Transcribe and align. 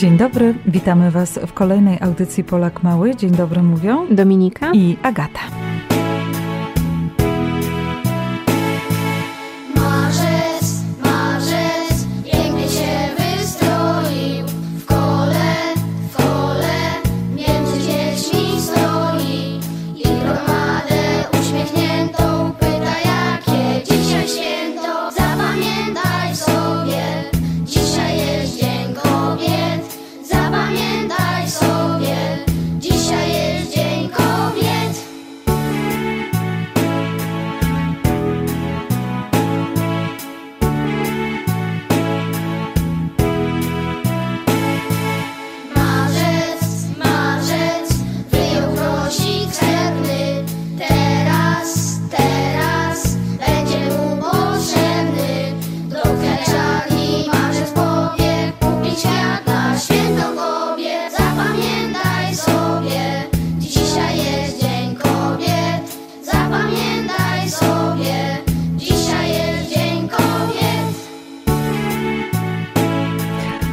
Dzień 0.00 0.16
dobry, 0.16 0.54
witamy 0.66 1.10
Was 1.10 1.38
w 1.46 1.52
kolejnej 1.52 1.98
audycji 2.00 2.44
Polak 2.44 2.82
Mały. 2.82 3.16
Dzień 3.16 3.30
dobry 3.30 3.62
mówią 3.62 4.06
Dominika 4.10 4.72
i 4.74 4.96
Agata. 5.02 5.40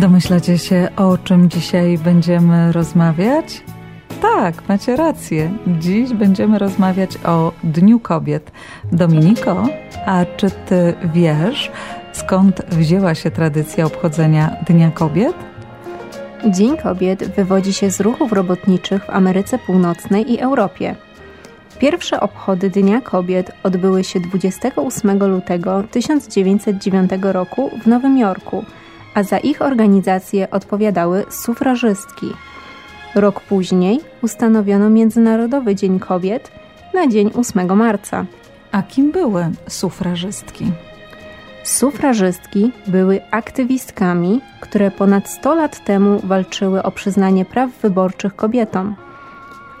Domyślacie 0.00 0.58
się, 0.58 0.88
o 0.96 1.18
czym 1.18 1.50
dzisiaj 1.50 1.98
będziemy 1.98 2.72
rozmawiać? 2.72 3.62
Tak, 4.22 4.68
macie 4.68 4.96
rację. 4.96 5.50
Dziś 5.66 6.12
będziemy 6.12 6.58
rozmawiać 6.58 7.10
o 7.24 7.52
Dniu 7.64 8.00
Kobiet. 8.00 8.52
Dominiko, 8.92 9.68
a 10.06 10.24
czy 10.36 10.50
ty 10.50 10.94
wiesz, 11.14 11.70
skąd 12.12 12.62
wzięła 12.68 13.14
się 13.14 13.30
tradycja 13.30 13.86
obchodzenia 13.86 14.56
Dnia 14.66 14.90
Kobiet? 14.90 15.34
Dzień 16.46 16.76
Kobiet 16.76 17.24
wywodzi 17.36 17.72
się 17.72 17.90
z 17.90 18.00
ruchów 18.00 18.32
robotniczych 18.32 19.04
w 19.04 19.10
Ameryce 19.10 19.58
Północnej 19.58 20.32
i 20.32 20.38
Europie. 20.38 20.96
Pierwsze 21.78 22.20
obchody 22.20 22.70
Dnia 22.70 23.00
Kobiet 23.00 23.52
odbyły 23.62 24.04
się 24.04 24.20
28 24.20 25.26
lutego 25.26 25.82
1909 25.90 27.10
roku 27.22 27.70
w 27.82 27.86
Nowym 27.86 28.18
Jorku– 28.18 28.64
a 29.14 29.22
za 29.22 29.38
ich 29.38 29.62
organizację 29.62 30.50
odpowiadały 30.50 31.24
sufrażystki. 31.30 32.26
Rok 33.14 33.40
później 33.40 34.00
ustanowiono 34.22 34.90
Międzynarodowy 34.90 35.74
Dzień 35.74 35.98
Kobiet 35.98 36.50
na 36.94 37.08
dzień 37.08 37.30
8 37.34 37.76
marca. 37.76 38.26
A 38.72 38.82
kim 38.82 39.12
były 39.12 39.46
sufrażystki? 39.68 40.72
Sufrażystki 41.64 42.72
były 42.86 43.20
aktywistkami, 43.30 44.40
które 44.60 44.90
ponad 44.90 45.28
100 45.28 45.54
lat 45.54 45.84
temu 45.84 46.20
walczyły 46.24 46.82
o 46.82 46.90
przyznanie 46.90 47.44
praw 47.44 47.70
wyborczych 47.82 48.36
kobietom. 48.36 48.96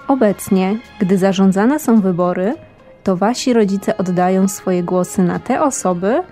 Obecnie, 0.08 0.76
gdy 1.00 1.18
zarządzane 1.18 1.78
są 1.78 2.00
wybory, 2.00 2.54
to 3.04 3.16
wasi 3.16 3.52
rodzice 3.52 3.96
oddają 3.96 4.48
swoje 4.48 4.82
głosy 4.82 5.22
na 5.22 5.38
te 5.38 5.62
osoby, 5.62 6.22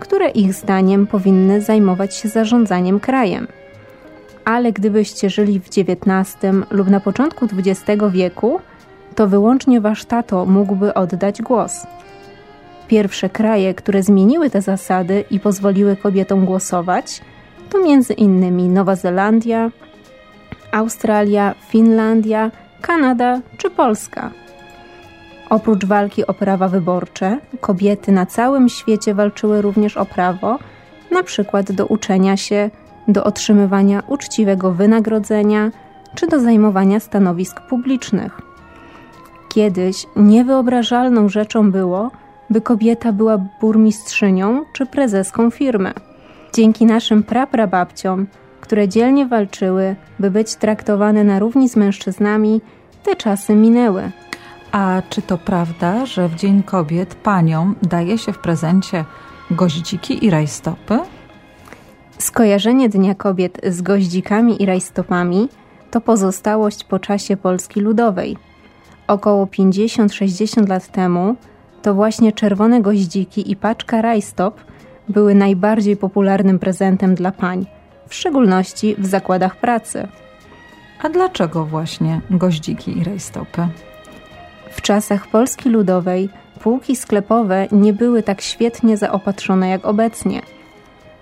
które 0.00 0.28
ich 0.28 0.54
zdaniem 0.54 1.06
powinny 1.06 1.60
zajmować 1.60 2.14
się 2.14 2.28
zarządzaniem 2.28 3.00
krajem. 3.00 3.46
Ale 4.44 4.72
gdybyście 4.72 5.30
żyli 5.30 5.60
w 5.60 5.68
XIX 5.68 6.36
lub 6.70 6.90
na 6.90 7.00
początku 7.00 7.46
XX 7.56 8.02
wieku, 8.10 8.60
to 9.14 9.28
wyłącznie 9.28 9.80
wasz 9.80 10.04
tato 10.04 10.46
mógłby 10.46 10.94
oddać 10.94 11.42
głos. 11.42 11.86
Pierwsze 12.88 13.28
kraje, 13.28 13.74
które 13.74 14.02
zmieniły 14.02 14.50
te 14.50 14.62
zasady 14.62 15.24
i 15.30 15.40
pozwoliły 15.40 15.96
kobietom 15.96 16.44
głosować, 16.44 17.20
to 17.70 17.82
między 17.82 18.12
innymi 18.12 18.68
Nowa 18.68 18.96
Zelandia, 18.96 19.70
Australia, 20.72 21.54
Finlandia, 21.68 22.50
Kanada 22.80 23.40
czy 23.58 23.70
Polska. 23.70 24.30
Oprócz 25.50 25.84
walki 25.84 26.26
o 26.26 26.34
prawa 26.34 26.68
wyborcze, 26.68 27.38
kobiety 27.60 28.12
na 28.12 28.26
całym 28.26 28.68
świecie 28.68 29.14
walczyły 29.14 29.62
również 29.62 29.96
o 29.96 30.06
prawo, 30.06 30.58
na 31.10 31.22
przykład 31.22 31.72
do 31.72 31.86
uczenia 31.86 32.36
się, 32.36 32.70
do 33.08 33.24
otrzymywania 33.24 34.02
uczciwego 34.06 34.72
wynagrodzenia 34.72 35.70
czy 36.14 36.26
do 36.26 36.40
zajmowania 36.40 37.00
stanowisk 37.00 37.60
publicznych. 37.60 38.40
Kiedyś 39.48 40.06
niewyobrażalną 40.16 41.28
rzeczą 41.28 41.70
było, 41.70 42.10
by 42.50 42.60
kobieta 42.60 43.12
była 43.12 43.38
burmistrzynią 43.60 44.64
czy 44.72 44.86
prezeską 44.86 45.50
firmy. 45.50 45.92
Dzięki 46.52 46.86
naszym 46.86 47.22
praprababciom, 47.22 48.26
które 48.60 48.88
dzielnie 48.88 49.26
walczyły, 49.26 49.96
by 50.18 50.30
być 50.30 50.54
traktowane 50.56 51.24
na 51.24 51.38
równi 51.38 51.68
z 51.68 51.76
mężczyznami, 51.76 52.60
te 53.02 53.16
czasy 53.16 53.54
minęły. 53.54 54.10
A 54.76 55.02
czy 55.08 55.22
to 55.22 55.38
prawda, 55.38 56.06
że 56.06 56.28
w 56.28 56.34
Dzień 56.34 56.62
Kobiet 56.62 57.14
paniom 57.14 57.74
daje 57.82 58.18
się 58.18 58.32
w 58.32 58.38
prezencie 58.38 59.04
goździki 59.50 60.24
i 60.24 60.30
rajstopy? 60.30 60.98
Skojarzenie 62.18 62.88
Dnia 62.88 63.14
Kobiet 63.14 63.60
z 63.68 63.82
goździkami 63.82 64.62
i 64.62 64.66
rajstopami 64.66 65.48
to 65.90 66.00
pozostałość 66.00 66.84
po 66.84 66.98
czasie 66.98 67.36
Polski 67.36 67.80
Ludowej. 67.80 68.36
Około 69.06 69.46
50-60 69.46 70.68
lat 70.68 70.88
temu 70.88 71.36
to 71.82 71.94
właśnie 71.94 72.32
czerwone 72.32 72.82
goździki 72.82 73.50
i 73.50 73.56
paczka 73.56 74.02
rajstop 74.02 74.60
były 75.08 75.34
najbardziej 75.34 75.96
popularnym 75.96 76.58
prezentem 76.58 77.14
dla 77.14 77.32
pań, 77.32 77.66
w 78.08 78.14
szczególności 78.14 78.94
w 78.98 79.06
zakładach 79.06 79.56
pracy. 79.56 80.08
A 81.02 81.08
dlaczego 81.08 81.64
właśnie 81.64 82.20
goździki 82.30 82.98
i 82.98 83.04
rajstopy? 83.04 83.68
W 84.76 84.82
czasach 84.82 85.26
Polski 85.26 85.68
Ludowej 85.68 86.28
półki 86.60 86.96
sklepowe 86.96 87.66
nie 87.72 87.92
były 87.92 88.22
tak 88.22 88.40
świetnie 88.40 88.96
zaopatrzone 88.96 89.68
jak 89.68 89.84
obecnie. 89.86 90.42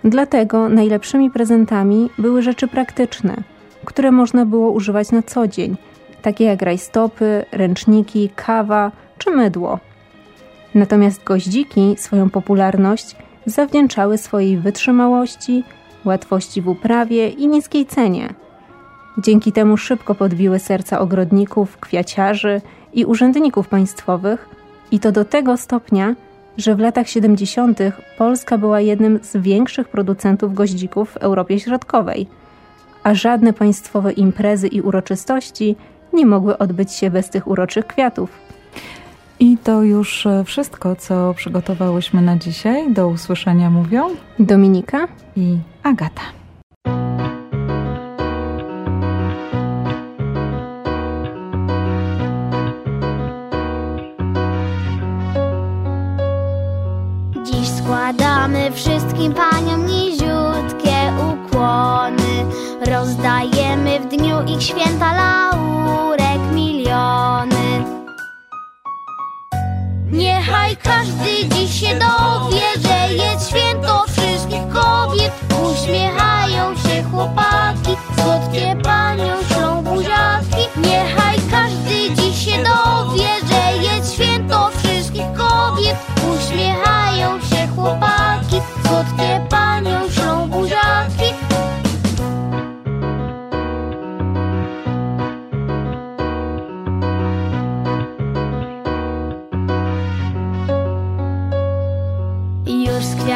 Dlatego 0.04 0.68
najlepszymi 0.68 1.30
prezentami 1.30 2.10
były 2.18 2.42
rzeczy 2.42 2.68
praktyczne, 2.68 3.36
które 3.84 4.12
można 4.12 4.46
było 4.46 4.70
używać 4.70 5.12
na 5.12 5.22
co 5.22 5.48
dzień, 5.48 5.76
takie 6.22 6.44
jak 6.44 6.62
rajstopy, 6.62 7.44
ręczniki, 7.52 8.30
kawa 8.36 8.92
czy 9.18 9.30
mydło. 9.30 9.78
Natomiast 10.74 11.24
goździki 11.24 11.94
swoją 11.98 12.30
popularność 12.30 13.16
zawdzięczały 13.46 14.18
swojej 14.18 14.58
wytrzymałości, 14.58 15.64
łatwości 16.04 16.62
w 16.62 16.68
uprawie 16.68 17.28
i 17.28 17.48
niskiej 17.48 17.86
cenie. 17.86 18.28
Dzięki 19.18 19.52
temu 19.52 19.76
szybko 19.76 20.14
podbiły 20.14 20.58
serca 20.58 20.98
ogrodników, 20.98 21.78
kwiaciarzy 21.78 22.60
i 22.94 23.04
urzędników 23.04 23.68
państwowych, 23.68 24.48
i 24.90 24.98
to 24.98 25.12
do 25.12 25.24
tego 25.24 25.56
stopnia, 25.56 26.14
że 26.58 26.74
w 26.74 26.78
latach 26.78 27.08
70. 27.08 27.78
Polska 28.18 28.58
była 28.58 28.80
jednym 28.80 29.18
z 29.22 29.36
większych 29.36 29.88
producentów 29.88 30.54
goździków 30.54 31.10
w 31.10 31.16
Europie 31.16 31.60
Środkowej, 31.60 32.26
a 33.02 33.14
żadne 33.14 33.52
państwowe 33.52 34.12
imprezy 34.12 34.68
i 34.68 34.80
uroczystości 34.80 35.76
nie 36.12 36.26
mogły 36.26 36.58
odbyć 36.58 36.92
się 36.92 37.10
bez 37.10 37.30
tych 37.30 37.46
uroczych 37.46 37.86
kwiatów. 37.86 38.30
I 39.40 39.58
to 39.58 39.82
już 39.82 40.26
wszystko, 40.44 40.96
co 40.96 41.34
przygotowałyśmy 41.34 42.22
na 42.22 42.36
dzisiaj. 42.36 42.92
Do 42.92 43.08
usłyszenia 43.08 43.70
mówią 43.70 44.08
Dominika 44.38 45.08
i 45.36 45.58
Agata. 45.82 46.43
Wszystkim 58.84 59.34
paniom 59.34 59.86
niziutkie 59.86 61.12
ukłony. 61.32 62.44
Rozdajemy 62.86 64.00
w 64.00 64.06
dniu 64.06 64.42
ich 64.46 64.62
święta 64.62 65.12
laurek 65.14 66.40
miliony. 66.52 67.84
Niechaj 70.12 70.76
każdy 70.76 71.48
dziś 71.48 71.80
się 71.80 71.98
dowie, 71.98 72.73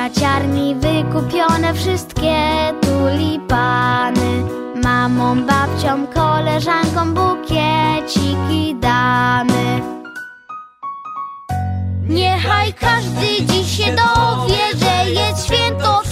kwiaciarni 0.08 0.74
wykupione 0.74 1.74
wszystkie 1.74 2.36
tulipany. 2.80 4.44
Mamą, 4.84 5.42
babcią, 5.42 6.06
koleżankom 6.06 7.14
bukieciki 7.14 8.74
damy 8.74 9.82
Niechaj 12.08 12.72
każdy 12.72 13.26
dziś 13.46 13.76
się 13.76 13.96
dowie, 13.96 14.58
że 14.76 15.10
jest 15.10 15.46
święto 15.46 16.02